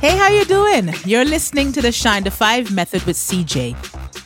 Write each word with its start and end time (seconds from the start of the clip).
Hey, 0.00 0.16
how 0.16 0.28
you 0.28 0.44
doing? 0.44 0.94
You're 1.04 1.24
listening 1.24 1.72
to 1.72 1.82
the 1.82 1.90
Shine 1.90 2.22
to 2.22 2.30
5 2.30 2.72
method 2.72 3.02
with 3.02 3.16
CJ. 3.16 3.74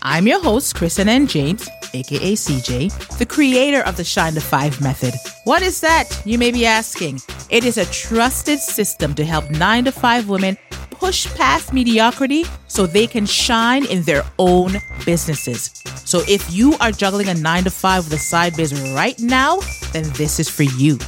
I'm 0.02 0.26
your 0.26 0.42
host, 0.42 0.74
Christen 0.74 1.08
N. 1.08 1.26
James, 1.26 1.66
aka 1.94 2.34
CJ, 2.34 3.16
the 3.16 3.24
creator 3.24 3.80
of 3.80 3.96
the 3.96 4.04
Shine 4.04 4.34
to 4.34 4.42
5 4.42 4.82
method. 4.82 5.14
What 5.44 5.62
is 5.62 5.80
that? 5.80 6.20
You 6.26 6.36
may 6.36 6.50
be 6.50 6.66
asking. 6.66 7.22
It 7.48 7.64
is 7.64 7.78
a 7.78 7.86
trusted 7.86 8.58
system 8.58 9.14
to 9.14 9.24
help 9.24 9.48
9 9.48 9.86
to 9.86 9.92
5 9.92 10.28
women 10.28 10.58
push 10.90 11.26
past 11.36 11.72
mediocrity 11.72 12.44
so 12.68 12.86
they 12.86 13.06
can 13.06 13.24
shine 13.24 13.86
in 13.86 14.02
their 14.02 14.24
own 14.38 14.74
businesses. 15.06 15.70
So 16.04 16.20
if 16.28 16.52
you 16.52 16.74
are 16.80 16.92
juggling 16.92 17.28
a 17.30 17.34
9 17.34 17.64
to 17.64 17.70
5 17.70 18.04
with 18.04 18.12
a 18.12 18.18
side 18.18 18.58
biz 18.58 18.78
right 18.94 19.18
now, 19.18 19.60
then 19.94 20.04
this 20.18 20.38
is 20.38 20.50
for 20.50 20.64
you. 20.64 20.98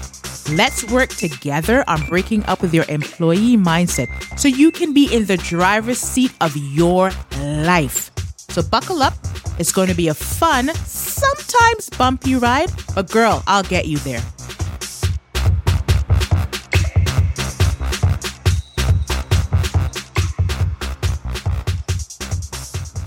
Let's 0.51 0.85
work 0.85 1.09
together 1.09 1.83
on 1.89 2.05
breaking 2.07 2.45
up 2.45 2.61
with 2.61 2.75
your 2.75 2.85
employee 2.91 3.57
mindset 3.57 4.09
so 4.39 4.47
you 4.47 4.71
can 4.71 4.93
be 4.93 5.13
in 5.13 5.25
the 5.25 5.39
driver's 5.39 5.99
seat 5.99 6.33
of 6.43 6.55
your 6.55 7.13
life. 7.39 8.11
So 8.51 8.63
buckle 8.63 9.03
up. 9.03 9.15
It's 9.59 9.73
going 9.73 9.89
to 9.89 9.95
be 9.95 10.09
a 10.09 10.15
fun, 10.15 10.69
sometimes 10.75 11.89
bumpy 11.89 12.35
ride, 12.35 12.71
but 12.95 13.11
girl, 13.11 13.43
I'll 13.47 13.63
get 13.63 13.87
you 13.87 13.97
there. 13.99 14.21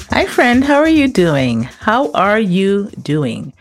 Hi, 0.10 0.26
friend. 0.26 0.63
How 0.63 0.80
are 0.80 0.90
you 0.90 1.08
doing? 1.08 1.63
How 1.63 2.12
are 2.13 2.40
you 2.40 2.90
doing? 2.99 3.54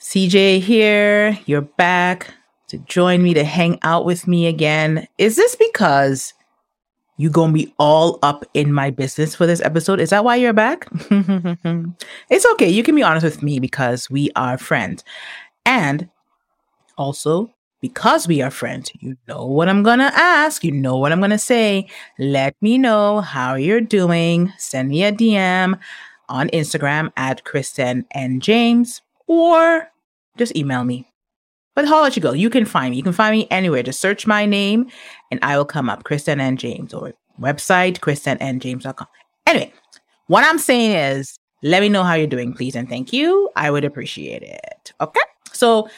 CJ 0.00 0.60
here. 0.60 1.38
You're 1.46 1.60
back 1.60 2.34
to 2.74 2.84
join 2.86 3.22
me 3.22 3.34
to 3.34 3.44
hang 3.44 3.78
out 3.82 4.04
with 4.04 4.26
me 4.26 4.46
again. 4.46 5.06
Is 5.18 5.36
this 5.36 5.54
because 5.54 6.34
you 7.16 7.30
gonna 7.30 7.52
be 7.52 7.72
all 7.78 8.18
up 8.22 8.44
in 8.54 8.72
my 8.72 8.90
business 8.90 9.34
for 9.34 9.46
this 9.46 9.60
episode? 9.60 10.00
Is 10.00 10.10
that 10.10 10.24
why 10.24 10.36
you're 10.36 10.52
back? 10.52 10.88
it's 12.30 12.46
okay. 12.52 12.68
You 12.68 12.82
can 12.82 12.96
be 12.96 13.02
honest 13.02 13.24
with 13.24 13.42
me 13.42 13.60
because 13.60 14.10
we 14.10 14.30
are 14.34 14.58
friends. 14.58 15.04
And 15.64 16.08
also, 16.98 17.54
because 17.80 18.26
we 18.26 18.42
are 18.42 18.50
friends, 18.50 18.90
you 18.98 19.16
know 19.28 19.46
what 19.46 19.68
I'm 19.68 19.84
gonna 19.84 20.10
ask, 20.14 20.64
you 20.64 20.72
know 20.72 20.96
what 20.96 21.12
I'm 21.12 21.20
gonna 21.20 21.38
say. 21.38 21.86
Let 22.18 22.56
me 22.60 22.78
know 22.78 23.20
how 23.20 23.54
you're 23.54 23.80
doing. 23.80 24.52
Send 24.58 24.88
me 24.88 25.04
a 25.04 25.12
DM 25.12 25.78
on 26.28 26.48
Instagram 26.48 27.12
at 27.16 27.44
Christen 27.44 28.06
and 28.10 28.42
James, 28.42 29.02
or 29.28 29.88
just 30.36 30.56
email 30.56 30.82
me. 30.82 31.06
But 31.74 31.86
I'll 31.86 32.02
let 32.02 32.16
you 32.16 32.22
go. 32.22 32.32
You 32.32 32.50
can 32.50 32.64
find 32.64 32.90
me. 32.90 32.96
You 32.96 33.02
can 33.02 33.12
find 33.12 33.36
me 33.36 33.46
anywhere. 33.50 33.82
Just 33.82 34.00
search 34.00 34.26
my 34.26 34.46
name 34.46 34.90
and 35.30 35.40
I 35.42 35.56
will 35.56 35.64
come 35.64 35.90
up. 35.90 36.04
Christen 36.04 36.40
and 36.40 36.58
James 36.58 36.94
or 36.94 37.12
website, 37.40 37.98
christennjames.com. 37.98 39.08
Anyway, 39.46 39.72
what 40.28 40.44
I'm 40.44 40.58
saying 40.58 40.92
is 40.92 41.38
let 41.62 41.80
me 41.80 41.88
know 41.88 42.04
how 42.04 42.14
you're 42.14 42.26
doing, 42.26 42.52
please. 42.52 42.76
And 42.76 42.88
thank 42.88 43.12
you. 43.12 43.50
I 43.56 43.70
would 43.70 43.84
appreciate 43.84 44.42
it. 44.42 44.92
Okay. 45.00 45.20
So 45.52 45.88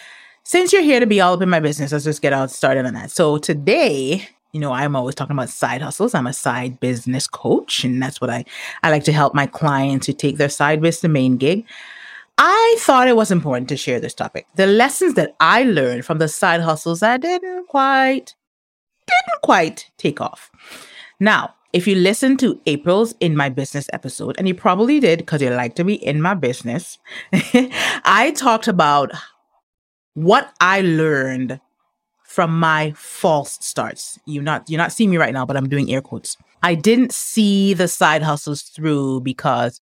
since 0.44 0.72
you're 0.72 0.82
here 0.82 1.00
to 1.00 1.06
be 1.06 1.20
all 1.20 1.34
up 1.34 1.42
in 1.42 1.50
my 1.50 1.60
business, 1.60 1.92
let's 1.92 2.04
just 2.04 2.22
get 2.22 2.32
out 2.32 2.50
started 2.50 2.86
on 2.86 2.94
that. 2.94 3.10
So 3.10 3.36
today, 3.38 4.28
you 4.52 4.60
know, 4.60 4.72
I'm 4.72 4.96
always 4.96 5.14
talking 5.14 5.36
about 5.36 5.50
side 5.50 5.82
hustles. 5.82 6.14
I'm 6.14 6.26
a 6.26 6.32
side 6.32 6.80
business 6.80 7.26
coach, 7.26 7.84
and 7.84 8.00
that's 8.00 8.20
what 8.20 8.30
I, 8.30 8.44
I 8.82 8.90
like 8.90 9.04
to 9.04 9.12
help 9.12 9.34
my 9.34 9.46
clients 9.46 10.06
to 10.06 10.12
take 10.12 10.36
their 10.36 10.48
side 10.48 10.80
business 10.80 11.00
to 11.02 11.08
main 11.08 11.36
gig. 11.36 11.66
I 12.38 12.76
thought 12.80 13.08
it 13.08 13.16
was 13.16 13.30
important 13.30 13.68
to 13.70 13.76
share 13.76 13.98
this 13.98 14.14
topic. 14.14 14.46
The 14.56 14.66
lessons 14.66 15.14
that 15.14 15.34
I 15.40 15.62
learned 15.62 16.04
from 16.04 16.18
the 16.18 16.28
side 16.28 16.60
hustles 16.60 17.00
that 17.00 17.22
didn't 17.22 17.68
quite, 17.68 18.34
didn't 19.06 19.42
quite 19.42 19.90
take 19.96 20.20
off. 20.20 20.50
Now, 21.18 21.54
if 21.72 21.86
you 21.86 21.94
listen 21.94 22.36
to 22.38 22.60
April's 22.66 23.14
In 23.20 23.36
My 23.36 23.48
Business 23.48 23.88
episode, 23.92 24.36
and 24.38 24.46
you 24.46 24.54
probably 24.54 25.00
did 25.00 25.20
because 25.20 25.40
you 25.40 25.50
like 25.50 25.74
to 25.76 25.84
be 25.84 25.94
in 25.94 26.20
my 26.20 26.34
business, 26.34 26.98
I 27.32 28.32
talked 28.36 28.68
about 28.68 29.12
what 30.14 30.52
I 30.60 30.82
learned 30.82 31.60
from 32.22 32.58
my 32.58 32.92
false 32.96 33.58
starts. 33.60 34.18
You're 34.26 34.42
not 34.42 34.68
you're 34.68 34.78
not 34.78 34.92
seeing 34.92 35.10
me 35.10 35.16
right 35.16 35.32
now, 35.32 35.46
but 35.46 35.56
I'm 35.56 35.68
doing 35.68 35.90
air 35.90 36.02
quotes. 36.02 36.36
I 36.62 36.74
didn't 36.74 37.12
see 37.12 37.72
the 37.72 37.88
side 37.88 38.22
hustles 38.22 38.62
through 38.62 39.20
because 39.20 39.80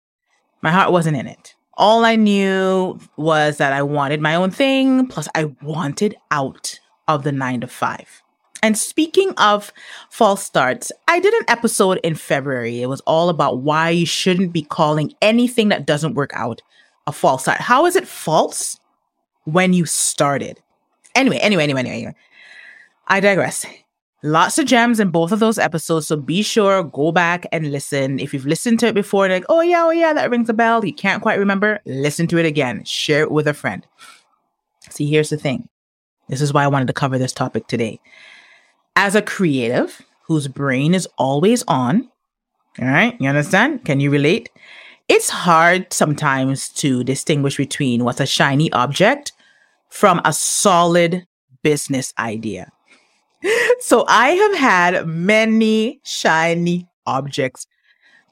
my 0.61 0.71
heart 0.71 0.91
wasn't 0.91 1.17
in 1.17 1.27
it. 1.27 1.55
All 1.75 2.05
I 2.05 2.15
knew 2.15 2.99
was 3.17 3.57
that 3.57 3.73
I 3.73 3.81
wanted 3.81 4.21
my 4.21 4.35
own 4.35 4.51
thing, 4.51 5.07
plus 5.07 5.27
I 5.33 5.45
wanted 5.61 6.15
out 6.29 6.79
of 7.07 7.23
the 7.23 7.31
nine 7.31 7.61
to 7.61 7.67
five. 7.67 8.21
And 8.61 8.77
speaking 8.77 9.33
of 9.37 9.73
false 10.09 10.43
starts, 10.43 10.91
I 11.07 11.19
did 11.19 11.33
an 11.33 11.45
episode 11.49 11.99
in 12.03 12.15
February. 12.15 12.81
It 12.81 12.87
was 12.87 13.01
all 13.01 13.29
about 13.29 13.59
why 13.59 13.89
you 13.89 14.05
shouldn't 14.05 14.53
be 14.53 14.61
calling 14.61 15.13
anything 15.21 15.69
that 15.69 15.85
doesn't 15.85 16.13
work 16.13 16.31
out 16.33 16.61
a 17.05 17.11
false 17.11 17.41
start. 17.41 17.59
How 17.59 17.85
is 17.85 17.97
it 17.97 18.07
false 18.07 18.79
when 19.43 19.73
you 19.73 19.85
started? 19.85 20.61
Anyway, 21.15 21.37
anyway, 21.39 21.63
anyway, 21.63 21.81
anyway, 21.81 21.95
anyway. 21.97 22.15
I 23.07 23.19
digress. 23.19 23.65
Lots 24.25 24.57
of 24.57 24.65
gems 24.65 25.01
in 25.01 25.09
both 25.09 25.33
of 25.33 25.39
those 25.39 25.59
episodes. 25.59 26.07
So 26.07 26.15
be 26.15 26.43
sure, 26.43 26.81
go 26.81 27.11
back 27.11 27.45
and 27.51 27.73
listen. 27.73 28.19
If 28.19 28.33
you've 28.33 28.45
listened 28.45 28.79
to 28.79 28.87
it 28.87 28.95
before, 28.95 29.27
like, 29.27 29.43
oh 29.49 29.59
yeah, 29.59 29.83
oh 29.83 29.91
yeah, 29.91 30.13
that 30.13 30.29
rings 30.29 30.47
a 30.47 30.53
bell. 30.53 30.85
You 30.85 30.93
can't 30.93 31.21
quite 31.21 31.37
remember. 31.37 31.81
Listen 31.85 32.25
to 32.27 32.37
it 32.37 32.45
again. 32.45 32.85
Share 32.85 33.23
it 33.23 33.31
with 33.31 33.49
a 33.49 33.53
friend. 33.53 33.85
See, 34.89 35.09
here's 35.09 35.29
the 35.29 35.37
thing. 35.37 35.67
This 36.29 36.39
is 36.39 36.53
why 36.53 36.63
I 36.63 36.67
wanted 36.67 36.87
to 36.87 36.93
cover 36.93 37.17
this 37.17 37.33
topic 37.33 37.67
today. 37.67 37.99
As 38.95 39.13
a 39.13 39.21
creative 39.21 40.01
whose 40.27 40.47
brain 40.47 40.93
is 40.93 41.05
always 41.17 41.63
on, 41.67 42.09
all 42.79 42.87
right, 42.87 43.17
you 43.19 43.27
understand? 43.27 43.83
Can 43.83 43.99
you 43.99 44.09
relate? 44.09 44.49
It's 45.09 45.29
hard 45.29 45.91
sometimes 45.91 46.69
to 46.69 47.03
distinguish 47.03 47.57
between 47.57 48.05
what's 48.05 48.21
a 48.21 48.25
shiny 48.25 48.71
object 48.71 49.33
from 49.89 50.21
a 50.23 50.31
solid 50.31 51.27
business 51.61 52.13
idea 52.17 52.71
so 53.79 54.05
I 54.07 54.29
have 54.29 54.55
had 54.57 55.07
many 55.07 55.99
shiny 56.03 56.87
objects 57.05 57.67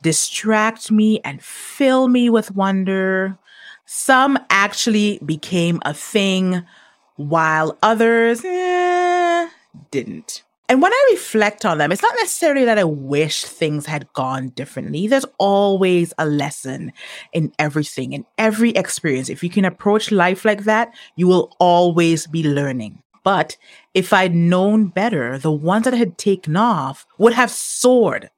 distract 0.02 0.92
me 0.92 1.20
and 1.24 1.42
fill 1.44 2.08
me 2.08 2.30
with 2.30 2.56
wonder. 2.56 3.38
Some 3.86 4.40
actually 4.50 5.20
became 5.26 5.80
a 5.84 5.94
thing 5.94 6.64
while 7.16 7.78
others 7.84 8.44
eh, 8.44 9.50
didn't. 9.92 10.44
And 10.70 10.82
when 10.82 10.94
I 10.94 11.08
reflect 11.12 11.66
on 11.66 11.80
them, 11.80 11.92
it's 11.92 12.02
not 12.02 12.16
necessarily 12.22 12.64
that 12.64 12.78
I 12.78 12.86
wish 12.86 13.44
things 13.44 13.86
had 13.86 14.12
gone 14.14 14.50
differently. 14.50 15.06
There's 15.06 15.26
always 15.38 16.14
a 16.18 16.26
lesson 16.26 16.94
in 17.34 17.52
everything, 17.60 18.14
in 18.14 18.26
every 18.38 18.70
experience. 18.70 19.28
If 19.28 19.44
you 19.44 19.50
can 19.50 19.66
approach 19.66 20.12
life 20.12 20.46
like 20.46 20.64
that, 20.64 20.94
you 21.18 21.28
will 21.28 21.54
always 21.60 22.26
be 22.26 22.44
learning. 22.44 23.04
But 23.24 23.58
if 23.94 24.14
I'd 24.14 24.34
known 24.34 24.88
better, 24.88 25.38
the 25.38 25.52
ones 25.52 25.86
that 25.86 25.94
had 25.94 26.18
taken 26.18 26.56
off 26.56 27.06
would 27.18 27.34
have 27.34 27.52
soared. 27.52 28.30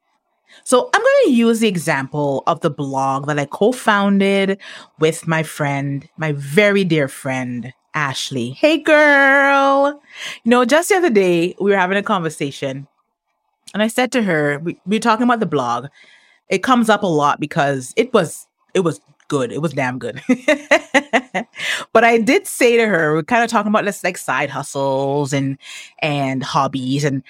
So 0.63 0.89
I'm 0.93 1.01
going 1.01 1.25
to 1.25 1.33
use 1.33 1.59
the 1.59 1.67
example 1.67 2.43
of 2.47 2.61
the 2.61 2.69
blog 2.69 3.27
that 3.27 3.39
I 3.39 3.45
co-founded 3.45 4.59
with 4.99 5.27
my 5.27 5.43
friend, 5.43 6.07
my 6.17 6.33
very 6.33 6.83
dear 6.83 7.07
friend, 7.07 7.73
Ashley. 7.93 8.51
Hey 8.51 8.77
girl. 8.77 10.01
You 10.43 10.49
know, 10.49 10.65
just 10.65 10.89
the 10.89 10.95
other 10.95 11.09
day 11.09 11.55
we 11.59 11.71
were 11.71 11.77
having 11.77 11.97
a 11.97 12.03
conversation 12.03 12.87
and 13.73 13.81
I 13.81 13.87
said 13.87 14.11
to 14.13 14.23
her, 14.23 14.59
we, 14.59 14.79
we 14.85 14.97
were 14.97 15.01
talking 15.01 15.23
about 15.23 15.39
the 15.39 15.45
blog. 15.45 15.87
It 16.49 16.63
comes 16.63 16.89
up 16.89 17.03
a 17.03 17.07
lot 17.07 17.39
because 17.39 17.93
it 17.97 18.13
was, 18.13 18.47
it 18.73 18.81
was 18.81 19.01
good. 19.27 19.51
It 19.51 19.61
was 19.61 19.73
damn 19.73 19.97
good. 19.97 20.21
but 21.93 22.03
I 22.03 22.19
did 22.19 22.47
say 22.47 22.77
to 22.77 22.85
her, 22.85 23.13
we're 23.13 23.23
kind 23.23 23.43
of 23.43 23.49
talking 23.49 23.69
about 23.69 23.85
this 23.85 24.03
like 24.03 24.17
side 24.17 24.49
hustles 24.49 25.33
and 25.33 25.57
and 25.99 26.43
hobbies. 26.43 27.03
And 27.03 27.23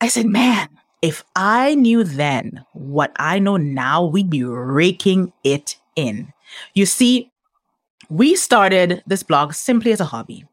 I 0.00 0.08
said, 0.08 0.26
man, 0.26 0.68
if 1.02 1.24
I 1.36 1.74
knew 1.74 2.04
then 2.04 2.64
what 2.72 3.12
I 3.16 3.38
know 3.38 3.56
now, 3.56 4.04
we'd 4.04 4.30
be 4.30 4.44
raking 4.44 5.32
it 5.44 5.76
in. 5.96 6.32
You 6.74 6.86
see, 6.86 7.30
we 8.08 8.36
started 8.36 9.02
this 9.06 9.22
blog 9.22 9.54
simply 9.54 9.92
as 9.92 10.00
a 10.00 10.04
hobby. 10.06 10.44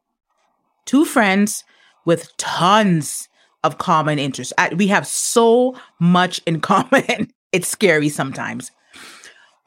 Two 0.86 1.06
friends 1.06 1.64
with 2.06 2.36
tons 2.38 3.30
of 3.64 3.78
common 3.78 4.18
interests. 4.18 4.54
We 4.76 4.88
have 4.88 5.06
so 5.06 5.78
much 6.00 6.42
in 6.46 6.60
common. 6.62 7.32
it's 7.52 7.68
scary 7.68 8.10
sometimes 8.10 8.72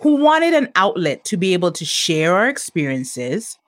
who 0.01 0.17
wanted 0.17 0.55
an 0.55 0.71
outlet 0.77 1.25
to 1.27 1.37
be 1.37 1.53
able 1.53 1.73
to 1.73 1.85
share 1.85 2.35
our 2.35 2.49
experiences. 2.49 3.59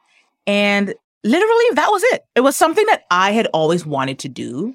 And 0.46 0.94
literally, 1.24 1.64
that 1.72 1.88
was 1.90 2.02
it. 2.12 2.24
It 2.34 2.40
was 2.40 2.56
something 2.56 2.86
that 2.86 3.04
I 3.10 3.32
had 3.32 3.46
always 3.52 3.86
wanted 3.86 4.18
to 4.20 4.28
do. 4.28 4.74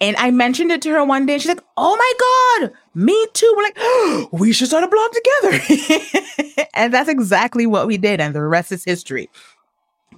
And 0.00 0.16
I 0.16 0.32
mentioned 0.32 0.72
it 0.72 0.82
to 0.82 0.90
her 0.90 1.04
one 1.04 1.26
day, 1.26 1.34
and 1.34 1.42
she's 1.42 1.48
like, 1.48 1.62
Oh 1.76 1.96
my 1.96 2.66
God, 2.68 2.72
me 2.94 3.26
too. 3.34 3.52
We're 3.56 3.62
like, 3.62 3.76
oh, 3.78 4.28
We 4.32 4.52
should 4.52 4.68
start 4.68 4.84
a 4.84 4.88
blog 4.88 5.12
together. 5.12 6.66
and 6.74 6.92
that's 6.92 7.08
exactly 7.08 7.66
what 7.66 7.86
we 7.86 7.98
did. 7.98 8.20
And 8.20 8.34
the 8.34 8.42
rest 8.42 8.72
is 8.72 8.84
history. 8.84 9.30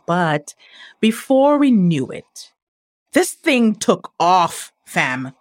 But 0.06 0.54
before 1.00 1.58
we 1.58 1.70
knew 1.70 2.10
it, 2.10 2.52
this 3.12 3.32
thing 3.32 3.74
took 3.74 4.12
off, 4.18 4.72
fam. 4.86 5.32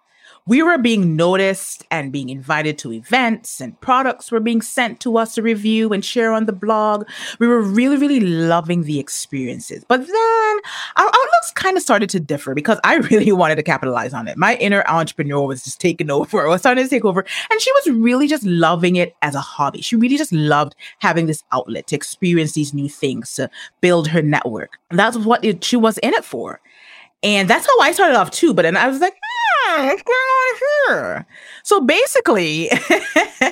We 0.46 0.62
were 0.62 0.76
being 0.76 1.16
noticed 1.16 1.84
and 1.90 2.12
being 2.12 2.28
invited 2.28 2.76
to 2.78 2.92
events 2.92 3.60
and 3.60 3.80
products 3.80 4.30
were 4.30 4.40
being 4.40 4.60
sent 4.60 5.00
to 5.00 5.16
us 5.16 5.34
to 5.34 5.42
review 5.42 5.92
and 5.92 6.04
share 6.04 6.32
on 6.32 6.44
the 6.44 6.52
blog. 6.52 7.06
We 7.38 7.48
were 7.48 7.62
really, 7.62 7.96
really 7.96 8.20
loving 8.20 8.82
the 8.82 8.98
experiences. 8.98 9.84
But 9.88 10.06
then 10.06 10.58
our 10.96 11.06
outlooks 11.06 11.50
kind 11.54 11.78
of 11.78 11.82
started 11.82 12.10
to 12.10 12.20
differ 12.20 12.54
because 12.54 12.78
I 12.84 12.96
really 13.10 13.32
wanted 13.32 13.56
to 13.56 13.62
capitalize 13.62 14.12
on 14.12 14.28
it. 14.28 14.36
My 14.36 14.56
inner 14.56 14.84
entrepreneur 14.86 15.46
was 15.46 15.64
just 15.64 15.80
taking 15.80 16.10
over, 16.10 16.46
was 16.48 16.60
starting 16.60 16.84
to 16.84 16.90
take 16.90 17.06
over. 17.06 17.24
And 17.50 17.60
she 17.60 17.72
was 17.72 17.90
really 17.92 18.28
just 18.28 18.44
loving 18.44 18.96
it 18.96 19.16
as 19.22 19.34
a 19.34 19.40
hobby. 19.40 19.80
She 19.80 19.96
really 19.96 20.18
just 20.18 20.32
loved 20.32 20.74
having 20.98 21.24
this 21.24 21.42
outlet 21.52 21.86
to 21.86 21.96
experience 21.96 22.52
these 22.52 22.74
new 22.74 22.90
things, 22.90 23.32
to 23.36 23.48
build 23.80 24.08
her 24.08 24.20
network. 24.20 24.78
That's 24.90 25.16
what 25.16 25.42
it, 25.42 25.64
she 25.64 25.76
was 25.76 25.96
in 25.98 26.12
it 26.12 26.24
for. 26.24 26.60
And 27.22 27.48
that's 27.48 27.66
how 27.66 27.80
I 27.80 27.92
started 27.92 28.16
off 28.16 28.30
too. 28.30 28.52
But 28.52 28.62
then 28.62 28.76
I 28.76 28.86
was 28.86 29.00
like, 29.00 29.14
hmm, 29.14 29.80
here? 30.86 31.26
So 31.62 31.80
basically, 31.80 32.70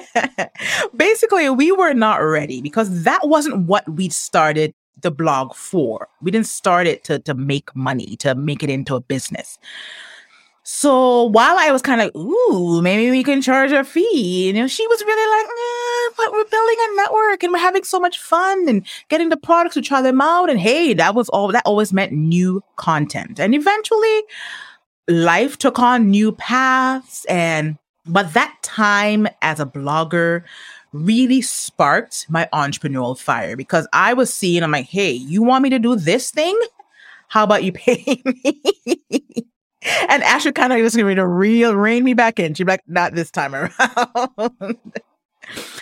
basically, 0.96 1.50
we 1.50 1.72
were 1.72 1.94
not 1.94 2.16
ready 2.16 2.60
because 2.60 3.04
that 3.04 3.28
wasn't 3.28 3.66
what 3.66 3.88
we 3.88 4.08
started 4.08 4.74
the 5.00 5.10
blog 5.10 5.54
for. 5.54 6.08
We 6.20 6.30
didn't 6.30 6.46
start 6.46 6.86
it 6.86 7.04
to, 7.04 7.18
to 7.20 7.34
make 7.34 7.74
money, 7.74 8.16
to 8.16 8.34
make 8.34 8.62
it 8.62 8.70
into 8.70 8.94
a 8.94 9.00
business. 9.00 9.58
So 10.64 11.24
while 11.24 11.56
I 11.58 11.72
was 11.72 11.82
kind 11.82 12.00
of, 12.00 12.14
ooh, 12.14 12.80
maybe 12.82 13.10
we 13.10 13.24
can 13.24 13.42
charge 13.42 13.72
a 13.72 13.82
fee, 13.82 14.46
you 14.46 14.52
know, 14.52 14.68
she 14.68 14.86
was 14.86 15.02
really 15.02 15.38
like, 15.38 15.46
eh, 15.46 16.14
but 16.16 16.32
we're 16.32 16.44
building 16.44 16.76
a 16.78 16.96
network 16.96 17.42
and 17.42 17.52
we're 17.52 17.58
having 17.58 17.82
so 17.82 17.98
much 17.98 18.20
fun 18.20 18.68
and 18.68 18.86
getting 19.08 19.28
the 19.28 19.36
products 19.36 19.74
to 19.74 19.82
try 19.82 20.00
them 20.00 20.20
out. 20.20 20.48
And 20.48 20.60
hey, 20.60 20.94
that 20.94 21.16
was 21.16 21.28
all 21.30 21.48
that 21.48 21.66
always 21.66 21.92
meant 21.92 22.12
new 22.12 22.62
content. 22.76 23.40
And 23.40 23.56
eventually 23.56 24.22
life 25.08 25.58
took 25.58 25.78
on 25.78 26.10
new 26.10 26.32
paths. 26.32 27.24
And 27.26 27.78
but 28.06 28.34
that 28.34 28.56
time 28.62 29.28
as 29.42 29.60
a 29.60 29.66
blogger 29.66 30.42
really 30.92 31.40
sparked 31.40 32.26
my 32.28 32.48
entrepreneurial 32.52 33.18
fire 33.18 33.56
because 33.56 33.88
I 33.92 34.12
was 34.12 34.32
seeing, 34.32 34.62
I'm 34.62 34.72
like, 34.72 34.86
hey, 34.86 35.12
you 35.12 35.42
want 35.42 35.62
me 35.62 35.70
to 35.70 35.78
do 35.78 35.96
this 35.96 36.30
thing? 36.30 36.58
How 37.28 37.44
about 37.44 37.64
you 37.64 37.72
pay 37.72 38.22
me? 38.44 38.62
and 40.08 40.22
Ashley 40.22 40.52
kind 40.52 40.72
of 40.72 40.80
was 40.80 40.94
going 40.94 41.16
to 41.16 41.26
real 41.26 41.74
rein 41.74 42.04
me 42.04 42.14
back 42.14 42.38
in. 42.38 42.54
She'd 42.54 42.68
like, 42.68 42.82
not 42.86 43.14
this 43.14 43.30
time 43.30 43.54
around. 43.54 43.72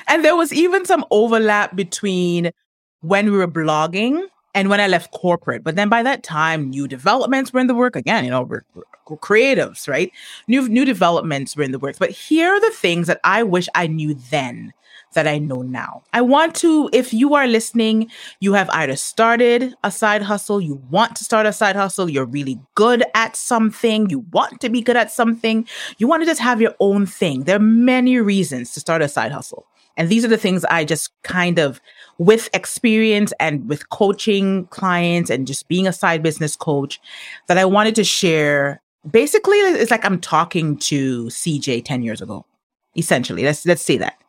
and 0.09 0.25
there 0.25 0.37
was 0.37 0.53
even 0.53 0.85
some 0.85 1.05
overlap 1.11 1.75
between 1.75 2.53
when 3.01 3.31
we 3.31 3.37
were 3.37 3.49
blogging 3.49 4.23
and 4.55 4.69
when 4.69 4.81
I 4.81 4.89
left 4.89 5.13
corporate. 5.13 5.63
But 5.63 5.77
then 5.77 5.89
by 5.89 6.03
that 6.03 6.23
time, 6.23 6.71
new 6.71 6.89
developments 6.89 7.53
were 7.53 7.61
in 7.61 7.67
the 7.67 7.75
work 7.75 7.97
again. 7.97 8.25
You 8.25 8.31
know, 8.31 8.43
we're, 8.43 8.65
we're, 8.75 8.85
creatives, 9.17 9.89
right? 9.89 10.13
New 10.47 10.69
new 10.69 10.85
developments 10.85 11.57
were 11.57 11.65
in 11.65 11.73
the 11.73 11.79
works. 11.79 11.99
But 11.99 12.11
here 12.11 12.53
are 12.53 12.61
the 12.61 12.71
things 12.71 13.09
that 13.09 13.21
I 13.25 13.43
wish 13.43 13.69
I 13.75 13.89
knew 13.89 14.15
then 14.15 14.73
that 15.15 15.27
I 15.27 15.39
know 15.39 15.63
now. 15.63 16.03
I 16.13 16.21
want 16.21 16.55
to, 16.57 16.89
if 16.93 17.13
you 17.13 17.35
are 17.35 17.47
listening, 17.47 18.11
you 18.39 18.53
have 18.53 18.71
either 18.71 18.97
started 18.97 19.75
a 19.83 19.91
side 19.91 20.23
hustle, 20.23 20.61
you 20.61 20.81
want 20.91 21.17
to 21.17 21.25
start 21.25 21.47
a 21.47 21.53
side 21.53 21.75
hustle, 21.75 22.09
you're 22.09 22.27
really 22.27 22.61
good 22.77 23.03
at 23.15 23.35
something, 23.35 24.09
you 24.09 24.21
want 24.33 24.61
to 24.61 24.69
be 24.69 24.81
good 24.81 24.97
at 24.97 25.11
something, 25.11 25.67
you 25.99 26.07
want 26.07 26.23
to 26.23 26.27
just 26.27 26.41
have 26.41 26.61
your 26.61 26.75
own 26.79 27.07
thing. 27.07 27.45
There 27.45 27.57
are 27.57 27.59
many 27.59 28.19
reasons 28.19 28.73
to 28.73 28.81
start 28.81 29.03
a 29.03 29.09
side 29.09 29.33
hustle. 29.33 29.67
And 29.97 30.09
these 30.09 30.25
are 30.25 30.29
the 30.29 30.39
things 30.39 30.65
I 30.65 30.85
just 30.85 31.11
kind 31.23 31.59
of, 31.59 31.81
with 32.19 32.49
experience 32.55 33.33
and 33.41 33.69
with 33.69 33.89
coaching 33.91 34.67
clients 34.67 35.31
and 35.31 35.47
just 35.47 35.69
being 35.69 35.87
a 35.87 35.93
side 35.93 36.23
business 36.23 36.57
coach, 36.57 37.01
that 37.49 37.59
I 37.59 37.65
wanted 37.65 37.95
to 37.97 38.05
share. 38.05 38.81
Basically, 39.11 39.57
it's 39.57 39.91
like 39.91 40.05
I'm 40.05 40.21
talking 40.21 40.77
to 40.79 41.27
CJ 41.27 41.85
10 41.85 42.03
years 42.03 42.21
ago. 42.21 42.45
Essentially, 42.97 43.45
let's 43.45 43.65
let's 43.65 43.83
say 43.83 43.97
that. 43.99 44.21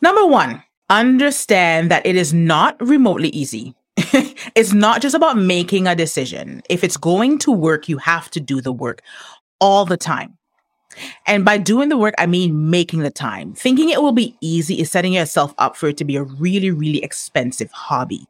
Number 0.00 0.26
one, 0.26 0.62
understand 0.90 1.90
that 1.90 2.04
it 2.04 2.16
is 2.16 2.34
not 2.34 2.80
remotely 2.80 3.28
easy. 3.28 3.74
it's 3.96 4.72
not 4.72 5.00
just 5.00 5.14
about 5.14 5.38
making 5.38 5.86
a 5.86 5.94
decision. 5.94 6.62
If 6.68 6.82
it's 6.82 6.96
going 6.96 7.38
to 7.38 7.52
work, 7.52 7.88
you 7.88 7.98
have 7.98 8.30
to 8.32 8.40
do 8.40 8.60
the 8.60 8.72
work 8.72 9.00
all 9.60 9.84
the 9.84 9.96
time. 9.96 10.36
And 11.26 11.44
by 11.44 11.58
doing 11.58 11.88
the 11.88 11.96
work, 11.96 12.14
I 12.18 12.26
mean 12.26 12.70
making 12.70 13.00
the 13.00 13.10
time. 13.10 13.54
Thinking 13.54 13.88
it 13.88 14.02
will 14.02 14.12
be 14.12 14.36
easy 14.40 14.80
is 14.80 14.90
setting 14.90 15.14
yourself 15.14 15.54
up 15.58 15.76
for 15.76 15.88
it 15.88 15.96
to 15.98 16.04
be 16.04 16.16
a 16.16 16.22
really, 16.22 16.70
really 16.70 17.02
expensive 17.02 17.70
hobby. 17.72 18.26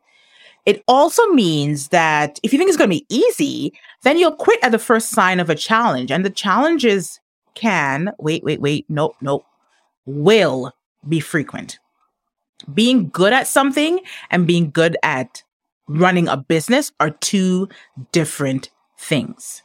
It 0.64 0.84
also 0.86 1.26
means 1.28 1.88
that 1.88 2.38
if 2.42 2.52
you 2.52 2.58
think 2.58 2.68
it's 2.68 2.76
going 2.76 2.90
to 2.90 2.96
be 2.96 3.06
easy, 3.08 3.72
then 4.02 4.16
you'll 4.16 4.36
quit 4.36 4.60
at 4.62 4.70
the 4.70 4.78
first 4.78 5.10
sign 5.10 5.40
of 5.40 5.50
a 5.50 5.56
challenge. 5.56 6.12
And 6.12 6.24
the 6.24 6.30
challenges 6.30 7.20
can, 7.54 8.12
wait, 8.18 8.44
wait, 8.44 8.60
wait, 8.60 8.86
nope, 8.88 9.16
nope, 9.20 9.44
will 10.06 10.72
be 11.08 11.20
frequent. 11.20 11.78
Being 12.72 13.08
good 13.08 13.32
at 13.32 13.48
something 13.48 14.00
and 14.30 14.46
being 14.46 14.70
good 14.70 14.96
at 15.02 15.42
running 15.88 16.28
a 16.28 16.36
business 16.36 16.92
are 17.00 17.10
two 17.10 17.68
different 18.12 18.70
things. 18.96 19.62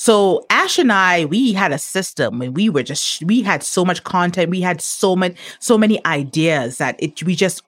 So 0.00 0.46
Ash 0.48 0.78
and 0.78 0.90
I, 0.90 1.26
we 1.26 1.52
had 1.52 1.72
a 1.72 1.78
system 1.78 2.40
and 2.40 2.56
we 2.56 2.70
were 2.70 2.82
just 2.82 3.22
we 3.22 3.42
had 3.42 3.62
so 3.62 3.84
much 3.84 4.02
content, 4.02 4.48
we 4.50 4.62
had 4.62 4.80
so 4.80 5.14
much 5.14 5.36
so 5.58 5.76
many 5.76 6.02
ideas 6.06 6.78
that 6.78 6.96
it 7.00 7.22
we 7.22 7.36
just 7.36 7.62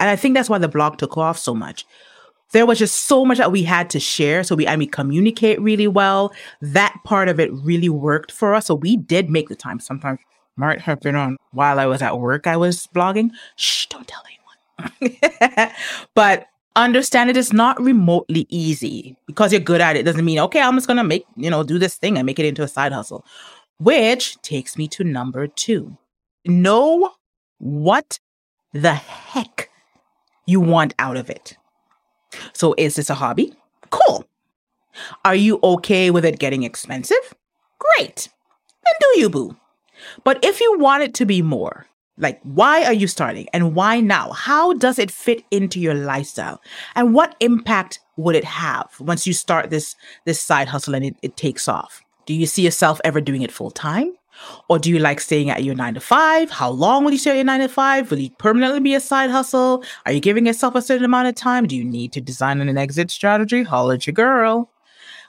and 0.00 0.08
I 0.08 0.16
think 0.16 0.34
that's 0.34 0.48
why 0.48 0.56
the 0.56 0.68
blog 0.68 0.96
took 0.96 1.18
off 1.18 1.36
so 1.36 1.54
much. 1.54 1.84
There 2.52 2.64
was 2.64 2.78
just 2.78 3.04
so 3.04 3.26
much 3.26 3.36
that 3.36 3.52
we 3.52 3.62
had 3.62 3.90
to 3.90 4.00
share. 4.00 4.42
So 4.42 4.54
we 4.54 4.66
I 4.66 4.76
mean 4.76 4.88
communicate 4.88 5.60
really 5.60 5.86
well. 5.86 6.32
That 6.62 6.96
part 7.04 7.28
of 7.28 7.38
it 7.38 7.52
really 7.52 7.90
worked 7.90 8.32
for 8.32 8.54
us. 8.54 8.64
So 8.64 8.74
we 8.74 8.96
did 8.96 9.28
make 9.28 9.50
the 9.50 9.54
time. 9.54 9.78
Sometimes 9.78 10.18
might 10.56 10.80
have 10.80 11.00
been 11.00 11.14
on 11.14 11.36
while 11.50 11.78
I 11.78 11.84
was 11.84 12.00
at 12.00 12.18
work. 12.18 12.46
I 12.46 12.56
was 12.56 12.86
blogging. 12.86 13.32
Shh, 13.56 13.84
don't 13.88 14.08
tell 14.08 14.22
anyone. 14.24 15.70
but 16.14 16.46
understand 16.84 17.30
it 17.30 17.36
is 17.36 17.52
not 17.52 17.80
remotely 17.80 18.46
easy. 18.48 19.16
Because 19.26 19.52
you're 19.52 19.60
good 19.60 19.80
at 19.80 19.96
it 19.96 20.04
doesn't 20.04 20.24
mean 20.24 20.38
okay 20.38 20.60
i'm 20.60 20.74
just 20.74 20.86
gonna 20.86 21.04
make 21.04 21.26
you 21.36 21.50
know 21.50 21.62
do 21.62 21.78
this 21.78 21.96
thing 21.96 22.16
and 22.16 22.26
make 22.26 22.38
it 22.38 22.46
into 22.46 22.62
a 22.62 22.68
side 22.68 22.92
hustle. 22.92 23.24
Which 23.78 24.40
takes 24.42 24.78
me 24.78 24.88
to 24.88 25.04
number 25.04 25.46
two. 25.46 25.96
Know 26.46 27.12
what 27.58 28.18
the 28.72 28.94
heck 28.94 29.70
you 30.46 30.60
want 30.60 30.94
out 30.98 31.16
of 31.16 31.28
it. 31.28 31.56
So 32.52 32.74
is 32.78 32.96
this 32.96 33.10
a 33.10 33.14
hobby? 33.14 33.52
Cool. 33.90 34.24
Are 35.24 35.34
you 35.34 35.58
okay 35.62 36.10
with 36.10 36.24
it 36.24 36.38
getting 36.38 36.62
expensive? 36.62 37.34
Great. 37.78 38.28
Then 38.84 38.94
do 39.00 39.20
you 39.20 39.30
boo. 39.30 39.56
But 40.24 40.44
if 40.44 40.60
you 40.60 40.78
want 40.78 41.02
it 41.02 41.14
to 41.14 41.26
be 41.26 41.42
more, 41.42 41.86
like 42.18 42.40
why 42.42 42.84
are 42.84 42.92
you 42.92 43.06
starting 43.06 43.46
and 43.52 43.74
why 43.74 44.00
now? 44.00 44.32
How 44.32 44.72
does 44.72 44.98
it 44.98 45.10
fit 45.10 45.44
into 45.50 45.80
your 45.80 45.94
lifestyle? 45.94 46.60
And 46.94 47.14
what 47.14 47.36
impact 47.40 48.00
would 48.16 48.34
it 48.34 48.44
have 48.44 48.90
once 49.00 49.26
you 49.26 49.32
start 49.32 49.70
this 49.70 49.94
this 50.24 50.40
side 50.40 50.68
hustle 50.68 50.94
and 50.94 51.04
it, 51.04 51.16
it 51.22 51.36
takes 51.36 51.68
off? 51.68 52.02
Do 52.24 52.34
you 52.34 52.46
see 52.46 52.62
yourself 52.62 53.00
ever 53.04 53.20
doing 53.20 53.42
it 53.42 53.52
full 53.52 53.70
time? 53.70 54.12
Or 54.68 54.78
do 54.78 54.90
you 54.90 54.98
like 54.98 55.20
staying 55.20 55.50
at 55.50 55.64
your 55.64 55.74
nine 55.74 55.94
to 55.94 56.00
five? 56.00 56.50
How 56.50 56.70
long 56.70 57.04
will 57.04 57.12
you 57.12 57.18
stay 57.18 57.30
at 57.30 57.36
your 57.36 57.44
nine 57.44 57.60
to 57.60 57.68
five? 57.68 58.10
Will 58.10 58.18
you 58.18 58.30
permanently 58.30 58.80
be 58.80 58.94
a 58.94 59.00
side 59.00 59.30
hustle? 59.30 59.82
Are 60.04 60.12
you 60.12 60.20
giving 60.20 60.46
yourself 60.46 60.74
a 60.74 60.82
certain 60.82 61.04
amount 61.04 61.28
of 61.28 61.34
time? 61.34 61.66
Do 61.66 61.76
you 61.76 61.84
need 61.84 62.12
to 62.12 62.20
design 62.20 62.60
an 62.60 62.76
exit 62.76 63.10
strategy? 63.10 63.62
Holler 63.62 63.94
at 63.94 64.06
your 64.06 64.14
girl. 64.14 64.70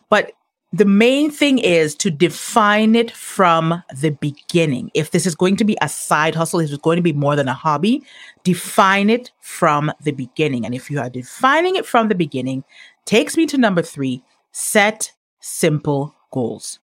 But 0.10 0.34
the 0.74 0.86
main 0.86 1.32
thing 1.32 1.60
is 1.60 1.96
to 1.96 2.12
define 2.12 2.96
it 2.96 3.12
from 3.12 3.82
the 3.96 4.10
beginning. 4.10 4.92
If 4.94 5.12
this 5.12 5.26
is 5.26 5.34
going 5.34 5.56
to 5.58 5.64
be 5.64 5.78
a 5.82 5.88
side 5.88 6.36
hustle, 6.36 6.60
if 6.60 6.70
it's 6.70 6.82
going 6.82 6.98
to 6.98 7.02
be 7.02 7.14
more 7.14 7.36
than 7.36 7.48
a 7.48 7.54
hobby, 7.54 8.04
define 8.44 9.10
it 9.10 9.32
from 9.40 9.92
the 10.02 10.12
beginning. 10.12 10.66
And 10.66 10.76
if 10.76 10.92
you 10.92 11.00
are 11.00 11.10
defining 11.10 11.78
it 11.78 11.86
from 11.86 12.10
the 12.10 12.16
beginning, 12.16 12.66
takes 13.06 13.38
me 13.38 13.46
to 13.46 13.58
number 13.58 13.82
three, 13.82 14.22
set 14.52 15.14
simple 15.40 16.14
goals. 16.32 16.80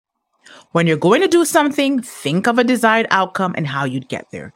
When 0.74 0.86
you're 0.86 0.98
going 0.98 1.22
to 1.22 1.28
do 1.28 1.44
something, 1.44 2.02
think 2.02 2.48
of 2.48 2.60
a 2.60 2.64
desired 2.64 3.08
outcome 3.10 3.54
and 3.58 3.66
how 3.66 3.86
you'd 3.86 4.10
get 4.10 4.28
there. 4.32 4.54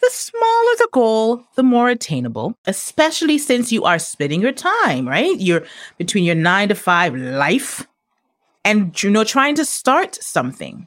The 0.00 0.10
smaller 0.10 0.76
the 0.78 0.88
goal, 0.92 1.44
the 1.56 1.62
more 1.62 1.90
attainable, 1.90 2.56
especially 2.66 3.36
since 3.36 3.72
you 3.72 3.84
are 3.84 3.98
splitting 3.98 4.40
your 4.40 4.52
time, 4.52 5.08
right? 5.08 5.38
You're 5.38 5.64
between 5.98 6.24
your 6.24 6.36
nine 6.36 6.68
to 6.68 6.74
five 6.74 7.14
life 7.16 7.86
and 8.64 9.00
you 9.02 9.10
know 9.10 9.24
trying 9.24 9.54
to 9.56 9.64
start 9.64 10.14
something. 10.16 10.86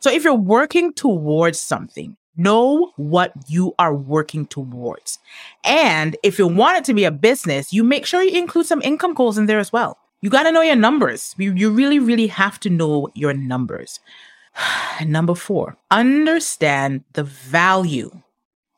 So 0.00 0.10
if 0.10 0.24
you're 0.24 0.34
working 0.34 0.92
towards 0.92 1.58
something 1.58 2.16
know 2.38 2.92
what 2.96 3.32
you 3.48 3.74
are 3.78 3.94
working 3.94 4.46
towards. 4.46 5.18
And 5.64 6.16
if 6.22 6.38
you 6.38 6.46
want 6.46 6.78
it 6.78 6.84
to 6.84 6.94
be 6.94 7.04
a 7.04 7.10
business 7.10 7.72
you 7.72 7.84
make 7.84 8.06
sure 8.06 8.22
you 8.22 8.38
include 8.38 8.66
some 8.66 8.80
income 8.82 9.12
goals 9.12 9.36
in 9.36 9.46
there 9.46 9.58
as 9.58 9.72
well. 9.72 9.98
You 10.20 10.30
got 10.30 10.44
to 10.44 10.52
know 10.52 10.62
your 10.62 10.76
numbers. 10.76 11.34
You, 11.36 11.52
you 11.54 11.70
really 11.70 11.98
really 11.98 12.28
have 12.28 12.58
to 12.60 12.70
know 12.70 13.08
your 13.14 13.34
numbers. 13.34 14.00
Number 15.04 15.34
four 15.34 15.76
understand 15.90 17.04
the 17.12 17.24
value 17.24 18.10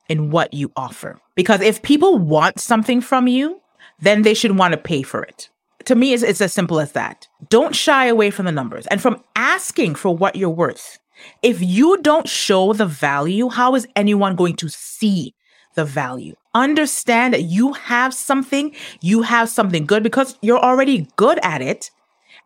in 0.08 0.30
what 0.30 0.52
you 0.52 0.72
offer. 0.74 1.20
Because 1.36 1.60
if 1.60 1.82
people 1.82 2.18
want 2.18 2.58
something 2.58 3.00
from 3.00 3.28
you 3.28 3.60
then 4.02 4.22
they 4.22 4.34
should 4.34 4.56
want 4.56 4.72
to 4.72 4.78
pay 4.78 5.02
for 5.02 5.22
it 5.22 5.50
to 5.84 5.94
me, 5.94 6.12
it's, 6.12 6.22
it's 6.22 6.40
as 6.40 6.52
simple 6.52 6.80
as 6.80 6.92
that. 6.92 7.26
Don't 7.48 7.74
shy 7.74 8.06
away 8.06 8.30
from 8.30 8.46
the 8.46 8.52
numbers 8.52 8.86
and 8.88 9.00
from 9.00 9.22
asking 9.36 9.94
for 9.94 10.16
what 10.16 10.36
you're 10.36 10.50
worth. 10.50 10.98
If 11.42 11.60
you 11.62 11.98
don't 11.98 12.28
show 12.28 12.72
the 12.72 12.86
value, 12.86 13.48
how 13.48 13.74
is 13.74 13.86
anyone 13.96 14.36
going 14.36 14.56
to 14.56 14.68
see 14.68 15.34
the 15.74 15.84
value? 15.84 16.34
Understand 16.54 17.34
that 17.34 17.42
you 17.42 17.72
have 17.74 18.14
something, 18.14 18.74
you 19.00 19.22
have 19.22 19.48
something 19.48 19.86
good 19.86 20.02
because 20.02 20.38
you're 20.42 20.58
already 20.58 21.08
good 21.16 21.38
at 21.42 21.62
it. 21.62 21.90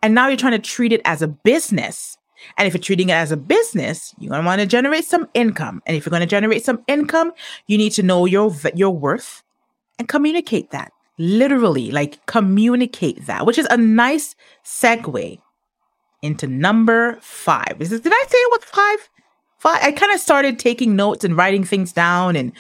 And 0.02 0.14
now 0.14 0.28
you're 0.28 0.36
trying 0.36 0.52
to 0.52 0.58
treat 0.58 0.92
it 0.92 1.00
as 1.04 1.22
a 1.22 1.28
business. 1.28 2.18
And 2.58 2.66
if 2.66 2.74
you're 2.74 2.82
treating 2.82 3.08
it 3.08 3.14
as 3.14 3.32
a 3.32 3.36
business, 3.36 4.14
you're 4.18 4.30
going 4.30 4.42
to 4.42 4.46
want 4.46 4.60
to 4.60 4.66
generate 4.66 5.04
some 5.04 5.28
income. 5.32 5.82
And 5.86 5.96
if 5.96 6.04
you're 6.04 6.10
going 6.10 6.20
to 6.20 6.26
generate 6.26 6.64
some 6.64 6.82
income, 6.86 7.32
you 7.66 7.78
need 7.78 7.90
to 7.92 8.02
know 8.02 8.26
your, 8.26 8.54
your 8.74 8.90
worth 8.90 9.42
and 9.98 10.08
communicate 10.08 10.70
that. 10.72 10.92
Literally, 11.18 11.90
like 11.90 12.24
communicate 12.26 13.26
that, 13.26 13.46
which 13.46 13.58
is 13.58 13.68
a 13.70 13.76
nice 13.76 14.34
segue 14.64 15.38
into 16.22 16.46
number 16.46 17.18
five. 17.20 17.76
Is 17.80 17.90
did 17.90 18.06
I 18.06 18.24
say 18.28 18.38
it 18.38 18.50
was 18.50 18.64
five? 18.64 19.10
Five. 19.58 19.82
I 19.82 19.92
kind 19.92 20.12
of 20.12 20.18
started 20.18 20.58
taking 20.58 20.96
notes 20.96 21.24
and 21.24 21.36
writing 21.36 21.64
things 21.64 21.92
down, 21.92 22.34
and 22.34 22.52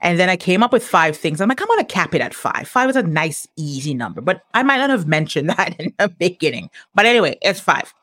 and 0.00 0.18
then 0.18 0.28
I 0.28 0.36
came 0.36 0.62
up 0.62 0.72
with 0.72 0.84
five 0.84 1.16
things. 1.16 1.40
I'm 1.40 1.48
like, 1.48 1.60
I'm 1.60 1.68
gonna 1.68 1.84
cap 1.84 2.14
it 2.14 2.20
at 2.20 2.34
five. 2.34 2.68
Five 2.68 2.90
is 2.90 2.96
a 2.96 3.02
nice, 3.02 3.48
easy 3.56 3.94
number, 3.94 4.20
but 4.20 4.42
I 4.52 4.62
might 4.62 4.78
not 4.78 4.90
have 4.90 5.06
mentioned 5.06 5.48
that 5.56 5.74
in 5.78 5.94
the 5.98 6.08
beginning. 6.08 6.68
But 6.94 7.06
anyway, 7.06 7.38
it's 7.40 7.60
five. 7.60 7.94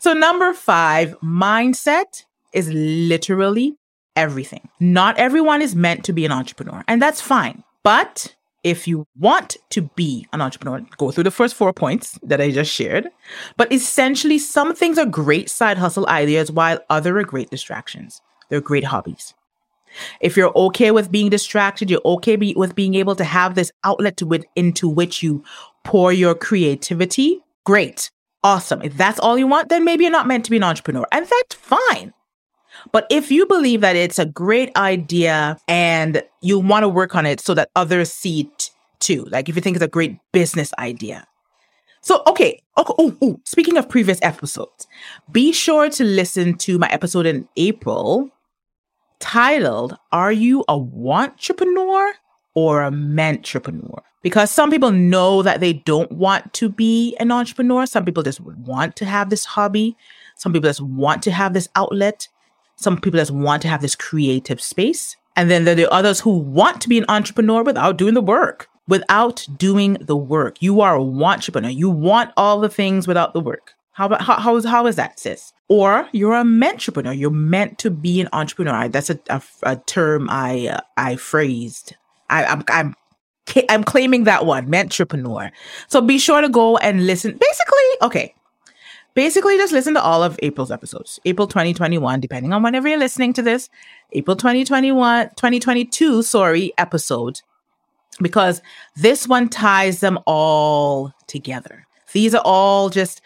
So 0.00 0.12
number 0.12 0.52
five, 0.52 1.18
mindset 1.20 2.24
is 2.52 2.70
literally 2.72 3.76
everything. 4.14 4.68
Not 4.80 5.18
everyone 5.18 5.62
is 5.62 5.74
meant 5.74 6.04
to 6.04 6.12
be 6.12 6.24
an 6.26 6.32
entrepreneur, 6.32 6.84
and 6.86 7.00
that's 7.00 7.20
fine. 7.20 7.64
But 7.82 8.35
if 8.66 8.88
you 8.88 9.06
want 9.16 9.56
to 9.70 9.82
be 9.94 10.26
an 10.32 10.40
entrepreneur, 10.40 10.84
go 10.98 11.12
through 11.12 11.22
the 11.22 11.30
first 11.30 11.54
four 11.54 11.72
points 11.72 12.18
that 12.24 12.40
I 12.40 12.50
just 12.50 12.72
shared. 12.72 13.08
But 13.56 13.72
essentially, 13.72 14.40
some 14.40 14.74
things 14.74 14.98
are 14.98 15.06
great 15.06 15.48
side 15.48 15.78
hustle 15.78 16.08
ideas 16.08 16.50
while 16.50 16.80
other 16.90 17.16
are 17.16 17.22
great 17.22 17.48
distractions. 17.48 18.20
They're 18.50 18.60
great 18.60 18.82
hobbies. 18.82 19.34
If 20.20 20.36
you're 20.36 20.52
okay 20.58 20.90
with 20.90 21.12
being 21.12 21.30
distracted, 21.30 21.92
you're 21.92 22.00
okay 22.04 22.34
be, 22.34 22.54
with 22.56 22.74
being 22.74 22.96
able 22.96 23.14
to 23.14 23.24
have 23.24 23.54
this 23.54 23.70
outlet 23.84 24.16
to, 24.16 24.42
into 24.56 24.88
which 24.88 25.22
you 25.22 25.44
pour 25.84 26.12
your 26.12 26.34
creativity, 26.34 27.44
great. 27.64 28.10
Awesome. 28.42 28.82
If 28.82 28.96
that's 28.96 29.20
all 29.20 29.38
you 29.38 29.46
want, 29.46 29.68
then 29.68 29.84
maybe 29.84 30.02
you're 30.02 30.10
not 30.10 30.26
meant 30.26 30.44
to 30.46 30.50
be 30.50 30.56
an 30.56 30.64
entrepreneur. 30.64 31.06
And 31.12 31.24
that's 31.24 31.54
fine. 31.54 32.12
But 32.92 33.06
if 33.10 33.30
you 33.30 33.46
believe 33.46 33.80
that 33.80 33.96
it's 33.96 34.18
a 34.18 34.26
great 34.26 34.76
idea 34.76 35.58
and 35.68 36.22
you 36.40 36.58
want 36.58 36.82
to 36.84 36.88
work 36.88 37.14
on 37.14 37.26
it 37.26 37.40
so 37.40 37.54
that 37.54 37.70
others 37.76 38.12
see 38.12 38.40
it 38.40 38.70
too, 39.00 39.24
like 39.30 39.48
if 39.48 39.56
you 39.56 39.62
think 39.62 39.76
it's 39.76 39.84
a 39.84 39.88
great 39.88 40.18
business 40.32 40.72
idea. 40.78 41.26
So, 42.00 42.22
okay. 42.26 42.62
okay 42.78 42.92
oh, 42.98 43.16
oh, 43.20 43.40
speaking 43.44 43.76
of 43.76 43.88
previous 43.88 44.20
episodes, 44.22 44.86
be 45.32 45.52
sure 45.52 45.90
to 45.90 46.04
listen 46.04 46.54
to 46.58 46.78
my 46.78 46.88
episode 46.88 47.26
in 47.26 47.48
April 47.56 48.30
titled, 49.18 49.96
Are 50.12 50.30
You 50.30 50.64
a 50.68 50.78
Wantrepreneur 50.78 52.12
or 52.54 52.84
a 52.84 52.90
Mentrepreneur? 52.90 53.98
Because 54.22 54.50
some 54.50 54.70
people 54.70 54.92
know 54.92 55.42
that 55.42 55.60
they 55.60 55.72
don't 55.72 56.10
want 56.12 56.52
to 56.54 56.68
be 56.68 57.16
an 57.18 57.32
entrepreneur. 57.32 57.86
Some 57.86 58.04
people 58.04 58.22
just 58.22 58.40
want 58.40 58.96
to 58.96 59.04
have 59.04 59.30
this 59.30 59.44
hobby. 59.44 59.96
Some 60.36 60.52
people 60.52 60.68
just 60.68 60.80
want 60.80 61.22
to 61.24 61.30
have 61.30 61.54
this 61.54 61.68
outlet. 61.74 62.28
Some 62.76 63.00
people 63.00 63.18
just 63.18 63.30
want 63.30 63.62
to 63.62 63.68
have 63.68 63.82
this 63.82 63.96
creative 63.96 64.60
space. 64.60 65.16
And 65.34 65.50
then 65.50 65.64
there 65.64 65.72
are 65.72 65.76
the 65.76 65.92
others 65.92 66.20
who 66.20 66.38
want 66.38 66.80
to 66.82 66.88
be 66.88 66.98
an 66.98 67.04
entrepreneur 67.08 67.62
without 67.62 67.96
doing 67.96 68.14
the 68.14 68.22
work, 68.22 68.68
without 68.88 69.46
doing 69.56 69.98
the 70.00 70.16
work. 70.16 70.62
You 70.62 70.80
are 70.80 70.96
a 70.96 71.02
entrepreneur. 71.02 71.68
You 71.68 71.90
want 71.90 72.32
all 72.36 72.60
the 72.60 72.68
things 72.68 73.06
without 73.06 73.34
the 73.34 73.40
work. 73.40 73.74
How 73.92 74.06
about 74.06 74.20
how, 74.20 74.36
how 74.38 74.56
is 74.56 74.64
how 74.66 74.86
is 74.86 74.96
that, 74.96 75.18
sis? 75.18 75.54
Or 75.68 76.06
you're 76.12 76.34
a 76.34 76.44
mentrepreneur. 76.44 77.18
You're 77.18 77.30
meant 77.30 77.78
to 77.78 77.90
be 77.90 78.20
an 78.20 78.28
entrepreneur. 78.32 78.88
That's 78.88 79.08
a, 79.08 79.18
a, 79.30 79.42
a 79.62 79.76
term 79.76 80.28
I 80.30 80.68
uh, 80.68 80.80
I 80.98 81.16
phrased. 81.16 81.96
I, 82.28 82.44
I'm 82.44 82.62
I'm 82.68 82.94
I'm 83.70 83.84
claiming 83.84 84.24
that 84.24 84.44
one, 84.44 84.68
mentrepreneur. 84.68 85.50
So 85.88 86.02
be 86.02 86.18
sure 86.18 86.42
to 86.42 86.48
go 86.50 86.76
and 86.76 87.06
listen. 87.06 87.32
Basically, 87.32 87.88
okay, 88.02 88.34
basically 89.16 89.56
just 89.56 89.72
listen 89.72 89.94
to 89.94 90.02
all 90.02 90.22
of 90.22 90.38
April's 90.42 90.70
episodes. 90.70 91.18
April 91.24 91.48
2021, 91.48 92.20
depending 92.20 92.52
on 92.52 92.62
whenever 92.62 92.86
you're 92.86 92.98
listening 92.98 93.32
to 93.32 93.42
this, 93.42 93.68
April 94.12 94.36
2021, 94.36 95.30
2022, 95.30 96.22
sorry, 96.22 96.72
episode. 96.78 97.40
Because 98.20 98.62
this 98.94 99.26
one 99.26 99.48
ties 99.48 100.00
them 100.00 100.18
all 100.26 101.12
together. 101.26 101.86
These 102.12 102.34
are 102.34 102.42
all 102.44 102.88
just 102.88 103.20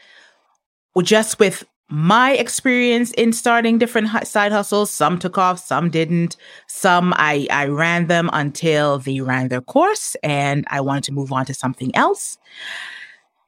just 1.03 1.39
with 1.39 1.65
my 1.89 2.33
experience 2.33 3.11
in 3.13 3.33
starting 3.33 3.79
different 3.79 4.09
side 4.27 4.53
hustles. 4.53 4.91
Some 4.91 5.19
took 5.19 5.39
off, 5.39 5.59
some 5.59 5.91
didn't. 5.91 6.37
Some 6.67 7.13
I, 7.17 7.47
I 7.51 7.67
ran 7.67 8.07
them 8.07 8.31
until 8.33 8.99
they 8.99 9.21
ran 9.21 9.49
their 9.49 9.61
course 9.61 10.17
and 10.23 10.65
I 10.69 10.81
wanted 10.81 11.05
to 11.05 11.13
move 11.13 11.33
on 11.33 11.47
to 11.47 11.55
something 11.55 11.95
else. 11.95 12.39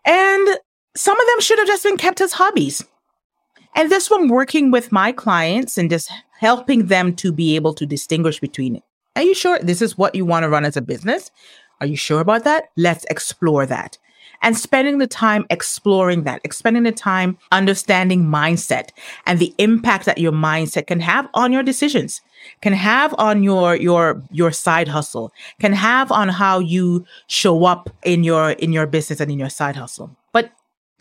And 0.04 0.48
some 0.96 1.18
of 1.18 1.26
them 1.26 1.40
should 1.40 1.58
have 1.58 1.68
just 1.68 1.84
been 1.84 1.96
kept 1.96 2.20
as 2.20 2.32
hobbies. 2.32 2.84
And 3.74 3.90
this 3.90 4.10
one 4.10 4.28
working 4.28 4.70
with 4.70 4.92
my 4.92 5.12
clients 5.12 5.78
and 5.78 5.88
just 5.88 6.10
helping 6.38 6.86
them 6.86 7.14
to 7.16 7.32
be 7.32 7.56
able 7.56 7.72
to 7.74 7.86
distinguish 7.86 8.40
between 8.40 8.76
it. 8.76 8.82
Are 9.16 9.22
you 9.22 9.34
sure 9.34 9.58
this 9.58 9.82
is 9.82 9.96
what 9.96 10.14
you 10.14 10.24
want 10.24 10.42
to 10.44 10.48
run 10.48 10.64
as 10.64 10.76
a 10.76 10.82
business? 10.82 11.30
Are 11.80 11.86
you 11.86 11.96
sure 11.96 12.20
about 12.20 12.44
that? 12.44 12.64
Let's 12.76 13.04
explore 13.10 13.66
that. 13.66 13.98
And 14.42 14.56
spending 14.56 14.98
the 14.98 15.06
time 15.06 15.46
exploring 15.50 16.24
that, 16.24 16.40
spending 16.52 16.82
the 16.82 16.92
time 16.92 17.38
understanding 17.52 18.24
mindset 18.24 18.88
and 19.26 19.38
the 19.38 19.54
impact 19.58 20.04
that 20.06 20.18
your 20.18 20.32
mindset 20.32 20.88
can 20.88 20.98
have 21.00 21.28
on 21.34 21.52
your 21.52 21.62
decisions, 21.62 22.20
can 22.60 22.72
have 22.72 23.14
on 23.18 23.44
your 23.44 23.76
your 23.76 24.22
your 24.32 24.50
side 24.50 24.88
hustle, 24.88 25.32
can 25.60 25.72
have 25.72 26.10
on 26.10 26.28
how 26.28 26.58
you 26.58 27.04
show 27.28 27.64
up 27.64 27.88
in 28.02 28.24
your 28.24 28.50
in 28.50 28.72
your 28.72 28.86
business 28.86 29.20
and 29.20 29.30
in 29.30 29.38
your 29.38 29.50
side 29.50 29.76
hustle. 29.76 30.16
But 30.32 30.50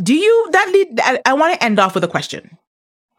do 0.02 0.14
you 0.14 0.50
that 0.52 0.70
lead 0.72 1.00
I, 1.02 1.20
I 1.26 1.34
want 1.34 1.54
to 1.54 1.64
end 1.64 1.80
off 1.80 1.96
with 1.96 2.04
a 2.04 2.08
question. 2.08 2.58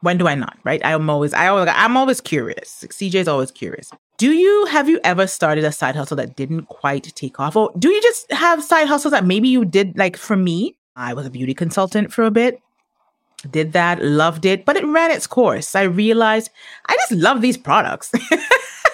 When 0.01 0.19
do 0.19 0.27
I 0.27 0.35
not? 0.35 0.59
Right? 0.65 0.81
I'm 0.85 1.09
always 1.09 1.33
I 1.33 1.47
always 1.49 1.69
I'm 1.73 1.97
always 1.97 2.21
curious. 2.21 2.85
CJ 2.89 3.15
is 3.15 3.29
always 3.29 3.51
curious. 3.51 3.91
Do 4.19 4.33
you 4.33 4.67
have 4.67 4.89
you 4.89 5.01
ever 5.05 5.27
started 5.27 5.65
a 5.65 5.73
side 5.73 5.97
hustle 5.97 6.17
that 6.17 6.37
didn't 6.37 6.67
quite 6.67 7.05
take 7.15 7.39
off? 7.41 7.57
Or 7.57 7.73
do 7.79 7.89
you 7.91 8.03
just 8.03 8.31
have 8.33 8.63
side 8.63 8.89
hustles 8.89 9.13
that 9.13 9.25
maybe 9.25 9.49
you 9.49 9.65
did 9.65 9.97
like 9.97 10.17
for 10.17 10.37
me? 10.37 10.77
I 10.97 11.15
was 11.15 11.27
a 11.27 11.31
beauty 11.31 11.55
consultant 11.55 12.13
for 12.13 12.25
a 12.25 12.31
bit. 12.31 12.61
Did 13.51 13.73
that, 13.73 14.03
loved 14.05 14.45
it, 14.45 14.65
but 14.65 14.77
it 14.77 14.87
ran 14.87 15.11
its 15.11 15.27
course. 15.27 15.75
I 15.75 15.83
realized 15.83 16.51
I 16.87 16.95
just 16.95 17.13
love 17.13 17.41
these 17.41 17.57
products. 17.57 18.13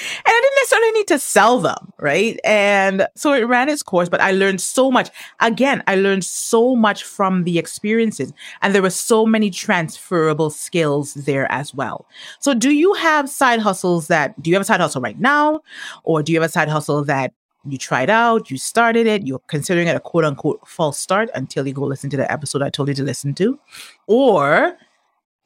And 0.00 0.26
I 0.26 0.40
didn't 0.40 0.56
necessarily 0.56 0.90
need 0.92 1.08
to 1.08 1.18
sell 1.18 1.60
them, 1.60 1.92
right? 1.98 2.38
And 2.44 3.06
so 3.16 3.32
it 3.32 3.42
ran 3.42 3.68
its 3.68 3.82
course, 3.82 4.08
but 4.08 4.20
I 4.20 4.32
learned 4.32 4.60
so 4.60 4.90
much. 4.90 5.10
Again, 5.40 5.82
I 5.86 5.96
learned 5.96 6.24
so 6.24 6.74
much 6.76 7.04
from 7.04 7.44
the 7.44 7.58
experiences, 7.58 8.32
and 8.62 8.74
there 8.74 8.82
were 8.82 8.90
so 8.90 9.26
many 9.26 9.50
transferable 9.50 10.50
skills 10.50 11.14
there 11.14 11.50
as 11.50 11.74
well. 11.74 12.06
So, 12.38 12.54
do 12.54 12.70
you 12.70 12.94
have 12.94 13.28
side 13.28 13.60
hustles 13.60 14.08
that, 14.08 14.40
do 14.42 14.50
you 14.50 14.56
have 14.56 14.62
a 14.62 14.66
side 14.66 14.80
hustle 14.80 15.02
right 15.02 15.18
now? 15.18 15.60
Or 16.04 16.22
do 16.22 16.32
you 16.32 16.40
have 16.40 16.48
a 16.48 16.52
side 16.52 16.68
hustle 16.68 17.04
that 17.04 17.32
you 17.68 17.76
tried 17.76 18.08
out, 18.08 18.50
you 18.50 18.56
started 18.56 19.06
it, 19.06 19.26
you're 19.26 19.42
considering 19.46 19.86
it 19.86 19.96
a 19.96 20.00
quote 20.00 20.24
unquote 20.24 20.66
false 20.66 20.98
start 20.98 21.28
until 21.34 21.66
you 21.66 21.74
go 21.74 21.82
listen 21.82 22.08
to 22.10 22.16
the 22.16 22.30
episode 22.30 22.62
I 22.62 22.70
told 22.70 22.88
you 22.88 22.94
to 22.94 23.02
listen 23.02 23.34
to? 23.34 23.58
Or 24.06 24.78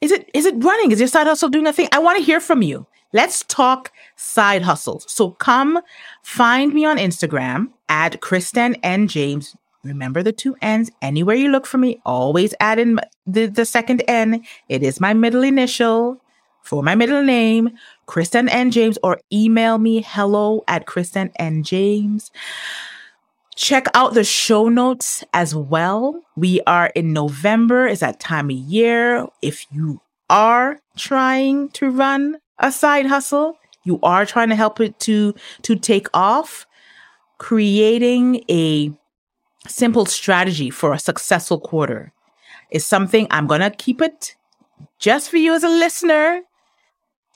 is 0.00 0.12
it 0.12 0.30
is 0.34 0.46
it 0.46 0.54
running? 0.58 0.92
Is 0.92 1.00
your 1.00 1.08
side 1.08 1.26
hustle 1.26 1.48
doing 1.48 1.66
a 1.66 1.72
thing? 1.72 1.88
I 1.92 1.98
want 1.98 2.18
to 2.18 2.24
hear 2.24 2.40
from 2.40 2.62
you. 2.62 2.86
Let's 3.14 3.44
talk 3.44 3.92
side 4.16 4.62
hustles. 4.62 5.06
So 5.08 5.30
come 5.30 5.80
find 6.22 6.74
me 6.74 6.84
on 6.84 6.98
Instagram 6.98 7.68
at 7.88 8.20
Christen 8.20 8.74
and 8.82 9.08
James. 9.08 9.56
Remember 9.84 10.20
the 10.22 10.32
two 10.32 10.56
N's. 10.60 10.90
Anywhere 11.00 11.36
you 11.36 11.50
look 11.50 11.64
for 11.64 11.78
me, 11.78 12.00
always 12.04 12.54
add 12.58 12.80
in 12.80 12.98
the, 13.24 13.46
the 13.46 13.64
second 13.64 14.02
N. 14.08 14.44
It 14.68 14.82
is 14.82 15.00
my 15.00 15.14
middle 15.14 15.44
initial 15.44 16.20
for 16.62 16.82
my 16.82 16.94
middle 16.94 17.22
name, 17.22 17.70
Christen 18.06 18.48
and 18.48 18.72
James, 18.72 18.98
or 19.02 19.20
email 19.32 19.78
me 19.78 20.02
hello 20.04 20.64
at 20.66 20.86
Christen 20.86 21.30
and 21.36 21.64
James. 21.64 22.32
Check 23.54 23.86
out 23.94 24.14
the 24.14 24.24
show 24.24 24.68
notes 24.68 25.22
as 25.32 25.54
well. 25.54 26.20
We 26.34 26.62
are 26.66 26.90
in 26.96 27.12
November, 27.12 27.86
is 27.86 28.00
that 28.00 28.18
time 28.18 28.50
of 28.50 28.56
year. 28.56 29.26
If 29.40 29.66
you 29.70 30.00
are 30.28 30.80
trying 30.96 31.68
to 31.68 31.90
run 31.90 32.38
a 32.58 32.72
side 32.72 33.06
hustle, 33.06 33.58
you 33.84 33.98
are 34.02 34.24
trying 34.26 34.48
to 34.48 34.56
help 34.56 34.80
it 34.80 34.98
to 35.00 35.34
to 35.62 35.76
take 35.76 36.08
off, 36.14 36.66
creating 37.38 38.42
a 38.50 38.92
simple 39.68 40.06
strategy 40.06 40.70
for 40.70 40.92
a 40.92 40.98
successful 40.98 41.58
quarter 41.58 42.12
is 42.70 42.84
something 42.84 43.26
I'm 43.30 43.46
going 43.46 43.60
to 43.60 43.70
keep 43.70 44.02
it 44.02 44.36
just 44.98 45.30
for 45.30 45.36
you 45.36 45.54
as 45.54 45.64
a 45.64 45.68
listener. 45.68 46.42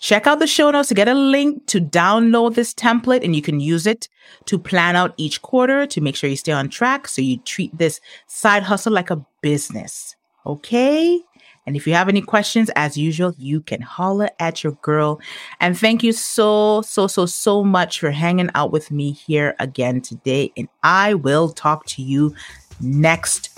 Check 0.01 0.27
out 0.27 0.39
the 0.39 0.47
show 0.47 0.71
notes 0.71 0.89
to 0.89 0.95
get 0.95 1.09
a 1.09 1.15
link 1.15 1.67
to 1.67 1.81
download 1.81 2.55
this 2.55 2.73
template 2.73 3.25
and 3.25 3.35
you 3.35 3.43
can 3.43 3.59
use 3.59 3.87
it 3.87 4.09
to 4.45 4.59
plan 4.59 4.95
out 4.95 5.15
each 5.17 5.43
quarter 5.43 5.87
to 5.87 6.01
make 6.01 6.15
sure 6.15 6.31
you 6.31 6.37
stay 6.37 6.53
on 6.53 6.69
track 6.69 7.09
so 7.09 7.21
you 7.21 7.39
treat 7.39 7.77
this 7.77 8.01
side 8.27 8.63
hustle 8.63 8.93
like 8.93 9.11
a 9.11 9.25
business. 9.43 10.15
Okay? 10.47 11.21
And 11.69 11.77
if 11.77 11.87
you 11.87 11.93
have 11.93 12.09
any 12.09 12.23
questions, 12.23 12.71
as 12.77 12.97
usual, 12.97 13.35
you 13.37 13.61
can 13.61 13.83
holler 13.83 14.31
at 14.41 14.65
your 14.65 14.73
girl. 14.81 15.21
And 15.61 15.79
thank 15.79 16.03
you 16.03 16.13
so, 16.13 16.81
so, 16.81 17.07
so, 17.07 17.27
so 17.27 17.63
much 17.63 18.01
for 18.01 18.11
hanging 18.11 18.49
out 18.55 18.73
with 18.73 18.91
me 18.91 19.13
here 19.13 19.55
again 19.61 20.01
today. 20.01 20.51
And 20.57 20.71
I 20.83 21.13
will 21.13 21.51
talk 21.51 21.85
to 21.89 22.03
you 22.03 22.35
next 22.81 23.51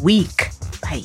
week. 0.00 0.50
Bye. 0.80 1.02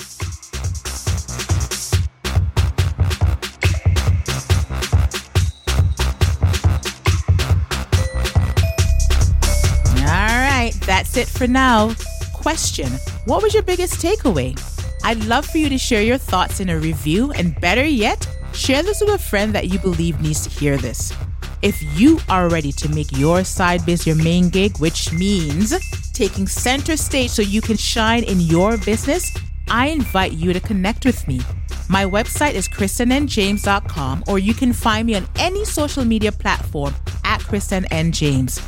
All 9.97 10.37
right, 10.37 10.73
that's 10.85 11.17
it 11.17 11.27
for 11.27 11.47
now. 11.47 11.95
Question 12.33 12.91
What 13.25 13.41
was 13.41 13.55
your 13.55 13.63
biggest 13.63 13.95
takeaway? 13.95 14.70
I'd 15.03 15.23
love 15.25 15.45
for 15.45 15.57
you 15.57 15.69
to 15.69 15.77
share 15.77 16.03
your 16.03 16.17
thoughts 16.17 16.59
in 16.59 16.69
a 16.69 16.77
review, 16.77 17.31
and 17.31 17.59
better 17.59 17.83
yet, 17.83 18.27
share 18.53 18.83
this 18.83 19.01
with 19.01 19.09
a 19.09 19.17
friend 19.17 19.53
that 19.53 19.69
you 19.69 19.79
believe 19.79 20.21
needs 20.21 20.43
to 20.43 20.49
hear 20.49 20.77
this. 20.77 21.13
If 21.61 21.81
you 21.99 22.19
are 22.29 22.49
ready 22.49 22.71
to 22.73 22.89
make 22.89 23.11
your 23.17 23.43
side 23.43 23.85
biz 23.85 24.05
your 24.07 24.15
main 24.15 24.49
gig, 24.49 24.77
which 24.79 25.11
means 25.13 25.73
taking 26.11 26.47
center 26.47 26.97
stage 26.97 27.31
so 27.31 27.41
you 27.41 27.61
can 27.61 27.77
shine 27.77 28.23
in 28.23 28.39
your 28.41 28.77
business, 28.77 29.31
I 29.69 29.87
invite 29.87 30.33
you 30.33 30.53
to 30.53 30.59
connect 30.59 31.05
with 31.05 31.27
me. 31.27 31.41
My 31.89 32.05
website 32.05 32.53
is 32.53 32.67
christennjames.com, 32.67 34.23
or 34.27 34.39
you 34.39 34.53
can 34.53 34.73
find 34.73 35.07
me 35.07 35.15
on 35.15 35.27
any 35.37 35.65
social 35.65 36.05
media 36.05 36.31
platform 36.31 36.93
at 37.23 37.41
Christen 37.41 37.85
and 37.91 38.13
James. 38.13 38.59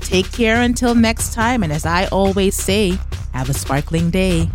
Take 0.00 0.30
care 0.32 0.62
until 0.62 0.94
next 0.94 1.32
time, 1.32 1.62
and 1.62 1.72
as 1.72 1.86
I 1.86 2.06
always 2.06 2.54
say, 2.54 2.98
have 3.32 3.48
a 3.48 3.54
sparkling 3.54 4.10
day. 4.10 4.50